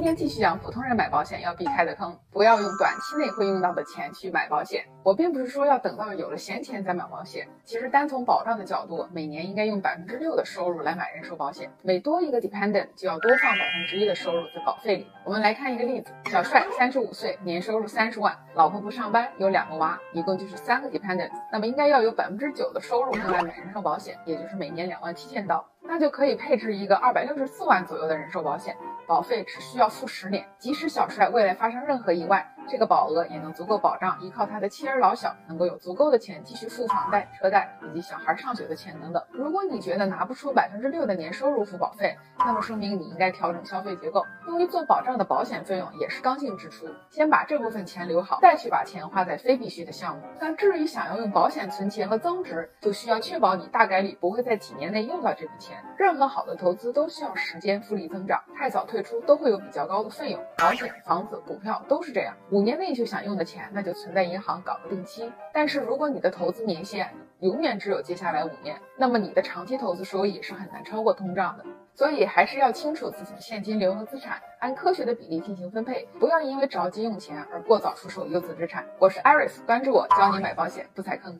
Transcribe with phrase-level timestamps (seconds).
[0.00, 4.82] 今天继续讲普通人买保险要避开的坑，不要用短期内会用到的钱去买保险。
[5.02, 15.06] 我并不是说要等到有了闲钱再买保险，其实单从保障的角度，每年应该用百分之六的收入来买人寿保险，每多一个 dependent 就要多放百分之一的收入在保费里。
[15.22, 25.62] 我们来看一个例子：小帅三十五岁，年收入三十万，老婆不上班，有两个娃，一共就是三个 dependent，那么应该要有百分之九的收入用来买人寿保险，也就是每年两万七千刀。
[25.82, 28.76] 那就可以配置一个二百六十四万左右的人寿保险，
[29.10, 32.54] 保费只需要付十年，即使小帅未来发生任何意外。
[32.68, 39.20] 这个保额也能足够保障依靠他的妻儿老小，能够有足够的钱继续付房贷、车贷以及小孩上学的钱等等。
[39.32, 50.22] 如果你觉得拿不出百分之六的年收入付保费，那么说明你应该调整消费结构，用于做保障的保险费用也是刚性支出，先把这部分钱留好，再去把钱花在非必须的项目。
[50.38, 55.76] 但至于想要用保险存钱和增值，就需要确保你大概率不会在几年内用到这笔钱。
[55.98, 60.40] 任何好的投资都需要时间复利增长，太早退出都会有比较高的费用。
[60.58, 62.34] 保险、房子、股票都是这样。
[62.50, 65.30] 五年内就想用的钱，那就存在银行搞个定期。
[65.52, 71.64] 但是如果你的投资年限永远只有接下来五年，那么你的长期投资收益是很难超过通胀的。
[71.92, 78.86] 所以还是要清楚自己的现金流和资产，按科学的比例进行分配，不要因为着急用钱而过早出售优质资产。
[78.98, 81.38] 我是 Iris，关注我，教你买保险不踩坑。